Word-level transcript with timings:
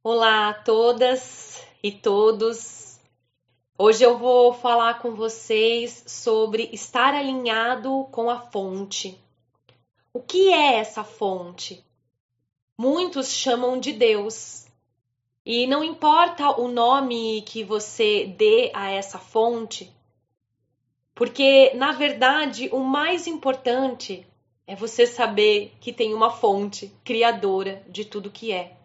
Olá 0.00 0.50
a 0.50 0.54
todas 0.54 1.60
e 1.82 1.90
todos. 1.90 3.00
Hoje 3.76 4.04
eu 4.04 4.16
vou 4.16 4.54
falar 4.54 5.00
com 5.00 5.16
vocês 5.16 6.04
sobre 6.06 6.70
estar 6.72 7.14
alinhado 7.14 8.06
com 8.12 8.30
a 8.30 8.38
fonte. 8.38 9.20
O 10.12 10.20
que 10.20 10.52
é 10.52 10.76
essa 10.76 11.02
fonte? 11.02 11.84
Muitos 12.78 13.32
chamam 13.32 13.80
de 13.80 13.92
Deus. 13.92 14.68
E 15.44 15.66
não 15.66 15.82
importa 15.82 16.48
o 16.60 16.68
nome 16.68 17.42
que 17.42 17.64
você 17.64 18.24
dê 18.24 18.70
a 18.74 18.92
essa 18.92 19.18
fonte, 19.18 19.92
porque 21.12 21.74
na 21.74 21.90
verdade 21.90 22.68
o 22.70 22.78
mais 22.78 23.26
importante 23.26 24.24
é 24.64 24.76
você 24.76 25.08
saber 25.08 25.72
que 25.80 25.92
tem 25.92 26.14
uma 26.14 26.30
fonte 26.30 26.94
criadora 27.02 27.84
de 27.88 28.04
tudo 28.04 28.30
que 28.30 28.52
é 28.52 28.77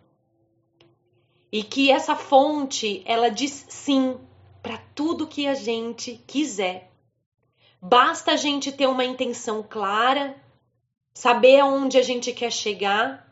e 1.54 1.62
que 1.62 1.92
essa 1.92 2.16
fonte 2.16 3.04
ela 3.06 3.30
diz 3.30 3.68
sim 3.70 4.18
para 4.60 4.80
tudo 4.96 5.28
que 5.28 5.46
a 5.46 5.54
gente 5.54 6.20
quiser. 6.26 6.92
Basta 7.80 8.32
a 8.32 8.36
gente 8.36 8.72
ter 8.72 8.88
uma 8.88 9.06
intenção 9.06 9.62
clara, 9.62 10.36
saber 11.14 11.60
aonde 11.60 12.00
a 12.00 12.02
gente 12.02 12.34
quer 12.34 12.52
chegar 12.52 13.32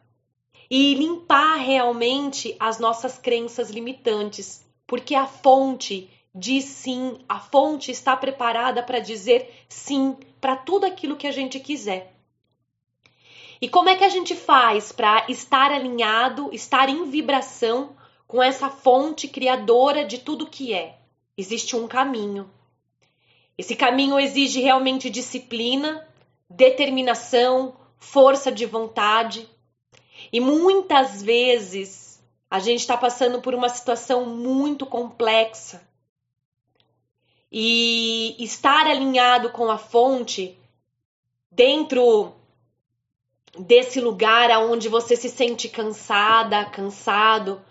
e 0.69 0.93
limpar 0.93 1.55
realmente 1.55 2.55
as 2.59 2.77
nossas 2.77 3.17
crenças 3.17 3.71
limitantes, 3.71 4.63
porque 4.85 5.15
a 5.15 5.25
fonte 5.25 6.07
diz 6.33 6.65
sim, 6.65 7.17
a 7.27 7.39
fonte 7.39 7.89
está 7.89 8.15
preparada 8.15 8.83
para 8.83 8.99
dizer 8.99 9.65
sim 9.67 10.15
para 10.39 10.55
tudo 10.55 10.85
aquilo 10.85 11.15
que 11.15 11.25
a 11.25 11.31
gente 11.31 11.59
quiser. 11.59 12.15
E 13.59 13.67
como 13.67 13.89
é 13.89 13.95
que 13.95 14.03
a 14.03 14.09
gente 14.09 14.35
faz 14.35 14.91
para 14.91 15.25
estar 15.27 15.71
alinhado, 15.71 16.51
estar 16.53 16.87
em 16.87 17.09
vibração 17.09 17.95
com 18.31 18.41
essa 18.41 18.69
fonte 18.69 19.27
criadora 19.27 20.05
de 20.05 20.17
tudo 20.17 20.47
que 20.47 20.73
é. 20.73 20.97
Existe 21.37 21.75
um 21.75 21.85
caminho. 21.85 22.49
Esse 23.57 23.75
caminho 23.75 24.17
exige 24.17 24.61
realmente 24.61 25.09
disciplina, 25.09 26.07
determinação, 26.49 27.75
força 27.97 28.49
de 28.49 28.65
vontade. 28.65 29.45
E 30.31 30.39
muitas 30.39 31.21
vezes 31.21 32.23
a 32.49 32.57
gente 32.59 32.79
está 32.79 32.95
passando 32.95 33.41
por 33.41 33.53
uma 33.53 33.67
situação 33.67 34.25
muito 34.25 34.85
complexa. 34.85 35.85
E 37.51 38.41
estar 38.41 38.87
alinhado 38.87 39.49
com 39.49 39.69
a 39.69 39.77
fonte 39.77 40.57
dentro 41.51 42.31
desse 43.59 43.99
lugar 43.99 44.49
aonde 44.51 44.87
você 44.87 45.17
se 45.17 45.27
sente 45.27 45.67
cansada, 45.67 46.63
cansado, 46.63 47.61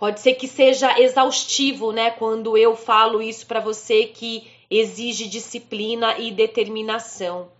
Pode 0.00 0.20
ser 0.20 0.32
que 0.32 0.48
seja 0.48 0.98
exaustivo, 0.98 1.92
né, 1.92 2.10
quando 2.10 2.56
eu 2.56 2.74
falo 2.74 3.20
isso 3.20 3.46
para 3.46 3.60
você 3.60 4.06
que 4.06 4.50
exige 4.70 5.28
disciplina 5.28 6.18
e 6.18 6.32
determinação. 6.32 7.52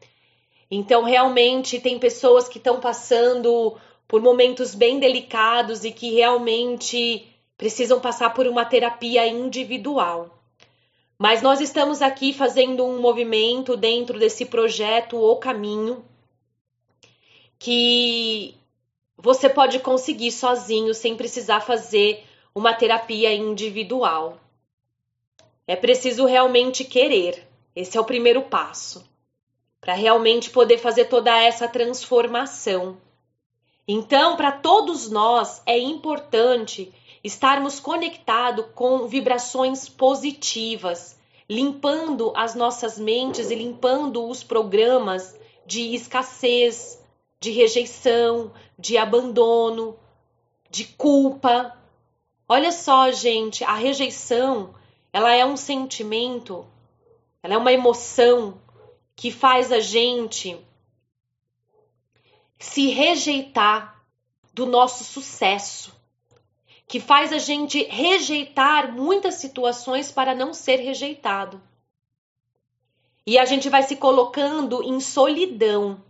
Então, 0.70 1.02
realmente, 1.02 1.78
tem 1.78 1.98
pessoas 1.98 2.48
que 2.48 2.56
estão 2.56 2.80
passando 2.80 3.77
por 4.08 4.22
momentos 4.22 4.74
bem 4.74 4.98
delicados 4.98 5.84
e 5.84 5.92
que 5.92 6.14
realmente 6.14 7.28
precisam 7.58 8.00
passar 8.00 8.32
por 8.32 8.47
uma 8.47 8.64
terapia 8.64 9.27
individual. 9.27 10.42
Mas 11.19 11.42
nós 11.42 11.60
estamos 11.60 12.00
aqui 12.00 12.32
fazendo 12.32 12.86
um 12.86 13.02
movimento 13.02 13.77
dentro 13.77 14.19
desse 14.19 14.47
projeto 14.47 15.19
O 15.19 15.36
Caminho 15.36 16.02
que 17.58 18.54
você 19.19 19.47
pode 19.47 19.78
conseguir 19.80 20.32
sozinho, 20.32 20.94
sem 20.94 21.14
precisar 21.14 21.60
fazer 21.60 22.29
uma 22.54 22.74
terapia 22.74 23.32
individual. 23.34 24.38
É 25.66 25.76
preciso 25.76 26.26
realmente 26.26 26.84
querer. 26.84 27.46
Esse 27.74 27.96
é 27.96 28.00
o 28.00 28.04
primeiro 28.04 28.42
passo 28.42 29.08
para 29.80 29.94
realmente 29.94 30.50
poder 30.50 30.78
fazer 30.78 31.06
toda 31.06 31.36
essa 31.36 31.66
transformação. 31.66 32.98
Então, 33.88 34.36
para 34.36 34.52
todos 34.52 35.10
nós 35.10 35.62
é 35.64 35.78
importante 35.78 36.92
estarmos 37.25 37.80
conectados 37.80 38.66
com 38.75 39.06
vibrações 39.06 39.88
positivas, 39.88 41.19
limpando 41.48 42.32
as 42.36 42.54
nossas 42.54 42.98
mentes 42.98 43.50
e 43.50 43.54
limpando 43.54 44.28
os 44.28 44.44
programas 44.44 45.38
de 45.66 45.94
escassez, 45.94 47.02
de 47.41 47.50
rejeição, 47.50 48.52
de 48.78 48.96
abandono, 48.98 49.96
de 50.70 50.84
culpa, 50.84 51.76
Olha 52.53 52.72
só, 52.72 53.12
gente, 53.12 53.62
a 53.62 53.75
rejeição, 53.75 54.75
ela 55.12 55.33
é 55.33 55.47
um 55.47 55.56
sentimento, 55.56 56.66
ela 57.44 57.55
é 57.55 57.56
uma 57.56 57.72
emoção 57.72 58.61
que 59.15 59.31
faz 59.31 59.71
a 59.71 59.78
gente 59.78 60.59
se 62.59 62.88
rejeitar 62.88 64.05
do 64.53 64.66
nosso 64.66 65.05
sucesso, 65.05 65.94
que 66.88 66.99
faz 66.99 67.33
a 67.33 67.38
gente 67.38 67.84
rejeitar 67.84 68.93
muitas 68.93 69.34
situações 69.37 70.11
para 70.11 70.34
não 70.34 70.53
ser 70.53 70.81
rejeitado. 70.81 71.62
E 73.25 73.38
a 73.38 73.44
gente 73.44 73.69
vai 73.69 73.84
se 73.84 73.94
colocando 73.94 74.82
em 74.82 74.99
solidão. 74.99 76.03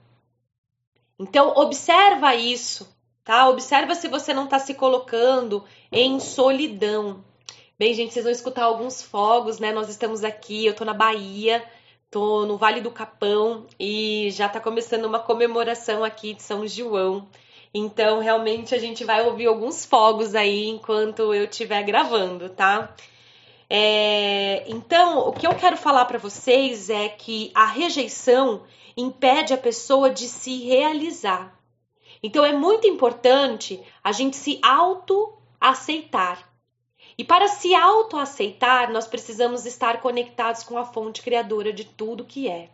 Então, 1.19 1.53
observa 1.55 2.35
isso 2.35 2.89
tá? 3.31 3.49
Observa 3.49 3.95
se 3.95 4.09
você 4.09 4.35
não 4.35 4.47
está 4.47 4.59
se 4.59 4.75
colocando 4.75 5.65
em 5.93 6.19
solidão. 6.19 7.25
Bem, 7.79 7.95
gente, 7.95 8.13
vocês 8.13 8.25
vão 8.25 8.33
escutar 8.33 8.65
alguns 8.65 9.01
fogos, 9.01 9.61
né? 9.61 9.73
Nós 9.73 9.89
estamos 9.89 10.25
aqui, 10.25 10.67
eu 10.67 10.75
tô 10.75 10.85
na 10.85 10.93
Bahia, 10.93 11.65
tô 12.11 12.45
no 12.45 12.57
Vale 12.57 12.81
do 12.81 12.91
Capão 12.91 13.69
e 13.79 14.31
já 14.33 14.49
tá 14.49 14.59
começando 14.59 15.05
uma 15.05 15.21
comemoração 15.21 16.03
aqui 16.03 16.35
de 16.35 16.43
São 16.43 16.67
João. 16.67 17.29
Então, 17.73 18.19
realmente 18.19 18.75
a 18.75 18.79
gente 18.79 19.05
vai 19.05 19.25
ouvir 19.25 19.47
alguns 19.47 19.85
fogos 19.85 20.35
aí 20.35 20.67
enquanto 20.67 21.33
eu 21.33 21.45
estiver 21.45 21.85
gravando, 21.85 22.49
tá? 22.49 22.93
É, 23.71 24.65
então, 24.67 25.29
o 25.29 25.33
que 25.33 25.47
eu 25.47 25.55
quero 25.55 25.77
falar 25.77 26.05
para 26.07 26.19
vocês 26.19 26.91
é 26.91 27.09
que 27.09 27.53
a 27.55 27.67
rejeição 27.67 28.63
impede 28.97 29.55
a 29.55 29.57
pessoa 29.57 30.11
de 30.11 30.27
se 30.27 30.65
realizar. 30.65 31.60
Então 32.23 32.45
é 32.45 32.53
muito 32.53 32.87
importante 32.87 33.83
a 34.05 34.13
gente 34.13 34.37
se 34.37 34.61
auto-aceitar. 34.63 36.51
E 37.17 37.25
para 37.25 37.49
se 37.49 37.75
auto-aceitar, 37.75 38.91
nós 38.91 39.07
precisamos 39.07 39.67
estar 39.67 40.01
conectados 40.01 40.63
com 40.63 40.79
a 40.79 40.85
fonte 40.85 41.23
criadora 41.23 41.73
de 41.73 41.85
tudo 41.85 42.25
que 42.25 42.49
é. 42.49 42.71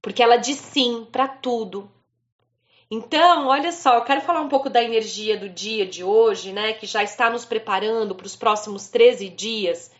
Porque 0.00 0.22
ela 0.22 0.36
diz 0.36 0.58
sim 0.58 1.06
para 1.10 1.28
tudo. 1.28 1.90
Então, 2.90 3.48
olha 3.48 3.70
só, 3.70 3.96
eu 3.96 4.04
quero 4.04 4.22
falar 4.22 4.40
um 4.40 4.48
pouco 4.48 4.70
da 4.70 4.82
energia 4.82 5.36
do 5.38 5.48
dia 5.48 5.84
de 5.84 6.02
hoje, 6.02 6.52
né, 6.52 6.72
que 6.72 6.86
já 6.86 7.02
está 7.02 7.28
nos 7.28 7.44
preparando 7.44 8.14
para 8.14 8.26
os 8.26 8.34
próximos 8.34 8.88
13 8.88 9.28
dias, 9.28 9.90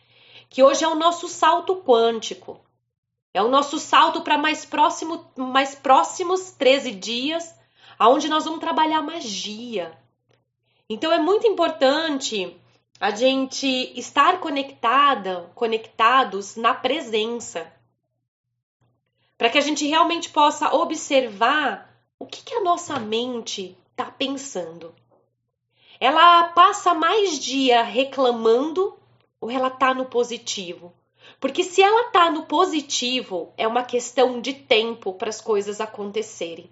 que 0.48 0.62
hoje 0.62 0.84
é 0.84 0.88
o 0.88 0.94
nosso 0.94 1.28
salto 1.28 1.76
quântico. 1.76 2.58
É 3.34 3.42
o 3.42 3.48
nosso 3.48 3.78
salto 3.78 4.22
para 4.22 4.38
mais 4.38 4.64
próximo, 4.64 5.30
mais 5.36 5.74
próximos 5.74 6.50
13 6.52 6.92
dias 6.92 7.57
aonde 7.98 8.28
nós 8.28 8.44
vamos 8.44 8.60
trabalhar 8.60 9.03
magia. 9.03 9.98
Então 10.88 11.12
é 11.12 11.19
muito 11.19 11.47
importante 11.47 12.56
a 13.00 13.10
gente 13.10 13.66
estar 13.98 14.41
conectada, 14.41 15.50
conectados 15.54 16.56
na 16.56 16.75
presença, 16.75 17.72
para 19.37 19.50
que 19.50 19.58
a 19.58 19.60
gente 19.60 19.87
realmente 19.87 20.31
possa 20.31 20.75
observar 20.75 21.94
o 22.19 22.26
que, 22.26 22.42
que 22.42 22.54
a 22.54 22.62
nossa 22.62 22.98
mente 22.98 23.76
está 23.91 24.06
pensando. 24.06 24.94
Ela 26.00 26.44
passa 26.49 26.94
mais 26.94 27.38
dia 27.38 27.82
reclamando 27.82 28.96
ou 29.40 29.50
ela 29.50 29.69
está 29.69 29.94
no 29.94 30.06
positivo? 30.06 30.93
Porque 31.40 31.62
se 31.62 31.82
ela 31.82 32.06
está 32.06 32.31
no 32.31 32.46
positivo, 32.46 33.52
é 33.56 33.67
uma 33.67 33.84
questão 33.84 34.40
de 34.40 34.55
tempo 34.55 35.12
para 35.12 35.28
as 35.28 35.40
coisas 35.40 35.81
acontecerem. 35.81 36.69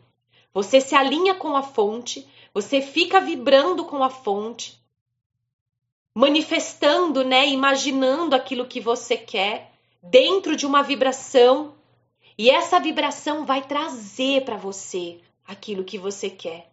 Você 0.56 0.81
se 0.81 0.94
alinha 0.94 1.35
com 1.35 1.55
a 1.55 1.62
fonte, 1.62 2.26
você 2.55 2.81
fica 2.81 3.20
vibrando 3.20 3.85
com 3.85 4.03
a 4.03 4.08
fonte, 4.08 4.81
manifestando, 6.14 7.23
né, 7.23 7.47
imaginando 7.47 8.35
aquilo 8.35 8.64
que 8.64 8.81
você 8.81 9.19
quer 9.19 9.70
dentro 10.03 10.56
de 10.56 10.64
uma 10.64 10.82
vibração, 10.82 11.75
e 12.38 12.49
essa 12.49 12.81
vibração 12.81 13.44
vai 13.44 13.69
trazer 13.69 14.47
para 14.47 14.56
você 14.56 15.20
aquilo 15.47 15.85
que 15.85 15.99
você 15.99 16.31
quer. 16.31 16.73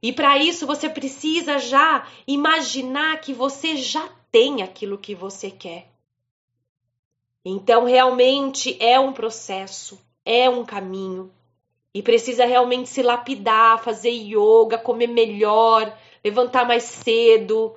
E 0.00 0.12
para 0.12 0.38
isso 0.38 0.64
você 0.64 0.88
precisa 0.88 1.58
já 1.58 2.06
imaginar 2.24 3.20
que 3.20 3.34
você 3.34 3.76
já 3.76 4.08
tem 4.30 4.62
aquilo 4.62 4.96
que 4.96 5.12
você 5.12 5.50
quer. 5.50 5.90
Então, 7.44 7.84
realmente 7.84 8.76
é 8.80 9.00
um 9.00 9.12
processo, 9.12 10.00
é 10.24 10.48
um 10.48 10.64
caminho. 10.64 11.32
E 11.94 12.02
precisa 12.02 12.44
realmente 12.44 12.88
se 12.88 13.02
lapidar, 13.02 13.82
fazer 13.82 14.10
yoga, 14.10 14.78
comer 14.78 15.08
melhor, 15.08 15.96
levantar 16.24 16.66
mais 16.66 16.84
cedo, 16.84 17.74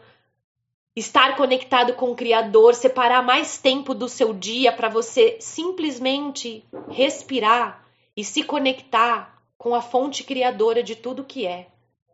estar 0.95 1.35
conectado 1.35 1.93
com 1.93 2.11
o 2.11 2.15
Criador, 2.15 2.73
separar 2.73 3.21
mais 3.21 3.57
tempo 3.57 3.93
do 3.93 4.07
seu 4.07 4.33
dia 4.33 4.71
para 4.71 4.87
você 4.87 5.37
simplesmente 5.41 6.63
respirar 6.89 7.85
e 8.15 8.23
se 8.23 8.43
conectar 8.43 9.41
com 9.57 9.75
a 9.75 9.81
fonte 9.81 10.23
criadora 10.23 10.81
de 10.81 10.95
tudo 10.95 11.23
que 11.23 11.45
é, 11.45 11.67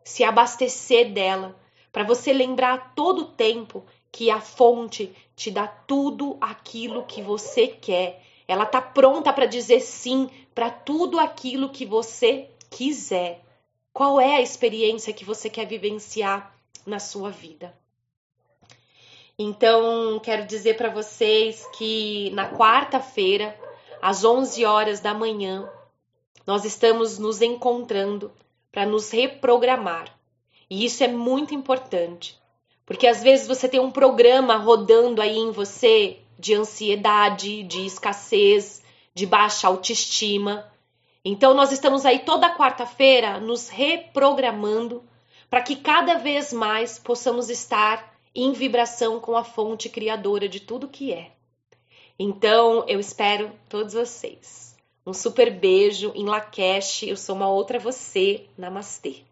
se 0.04 0.24
abastecer 0.24 1.12
dela, 1.12 1.56
para 1.92 2.02
você 2.02 2.32
lembrar 2.32 2.94
todo 2.94 3.22
o 3.22 3.26
tempo 3.26 3.84
que 4.10 4.30
a 4.30 4.40
fonte 4.40 5.14
te 5.36 5.50
dá 5.50 5.66
tudo 5.66 6.36
aquilo 6.40 7.04
que 7.04 7.22
você 7.22 7.66
quer. 7.68 8.22
Ela 8.52 8.66
tá 8.66 8.82
pronta 8.82 9.32
para 9.32 9.46
dizer 9.46 9.80
sim 9.80 10.28
para 10.54 10.68
tudo 10.68 11.18
aquilo 11.18 11.70
que 11.70 11.86
você 11.86 12.50
quiser. 12.68 13.42
Qual 13.94 14.20
é 14.20 14.36
a 14.36 14.42
experiência 14.42 15.14
que 15.14 15.24
você 15.24 15.48
quer 15.48 15.64
vivenciar 15.64 16.54
na 16.84 16.98
sua 16.98 17.30
vida? 17.30 17.74
Então, 19.38 20.20
quero 20.22 20.46
dizer 20.46 20.76
para 20.76 20.90
vocês 20.90 21.66
que 21.78 22.28
na 22.34 22.52
quarta-feira, 22.52 23.58
às 24.02 24.22
11 24.22 24.66
horas 24.66 25.00
da 25.00 25.14
manhã, 25.14 25.66
nós 26.46 26.66
estamos 26.66 27.18
nos 27.18 27.40
encontrando 27.40 28.30
para 28.70 28.84
nos 28.84 29.10
reprogramar. 29.10 30.14
E 30.68 30.84
isso 30.84 31.02
é 31.02 31.08
muito 31.08 31.54
importante, 31.54 32.38
porque 32.84 33.06
às 33.06 33.22
vezes 33.22 33.48
você 33.48 33.66
tem 33.66 33.80
um 33.80 33.90
programa 33.90 34.56
rodando 34.56 35.22
aí 35.22 35.38
em 35.38 35.52
você 35.52 36.21
de 36.42 36.54
ansiedade, 36.54 37.62
de 37.62 37.86
escassez, 37.86 38.82
de 39.14 39.24
baixa 39.24 39.68
autoestima. 39.68 40.68
Então, 41.24 41.54
nós 41.54 41.70
estamos 41.70 42.04
aí 42.04 42.18
toda 42.18 42.52
quarta-feira 42.56 43.38
nos 43.38 43.68
reprogramando 43.68 45.04
para 45.48 45.62
que 45.62 45.76
cada 45.76 46.18
vez 46.18 46.52
mais 46.52 46.98
possamos 46.98 47.48
estar 47.48 48.12
em 48.34 48.52
vibração 48.52 49.20
com 49.20 49.36
a 49.36 49.44
fonte 49.44 49.88
criadora 49.88 50.48
de 50.48 50.58
tudo 50.58 50.88
que 50.88 51.12
é. 51.12 51.30
Então, 52.18 52.84
eu 52.88 52.98
espero 52.98 53.52
todos 53.68 53.94
vocês. 53.94 54.76
Um 55.06 55.14
super 55.14 55.48
beijo 55.48 56.10
em 56.16 56.24
Lakesh. 56.24 57.04
Eu 57.04 57.16
sou 57.16 57.36
uma 57.36 57.48
outra 57.48 57.78
você. 57.78 58.46
Namastê. 58.58 59.22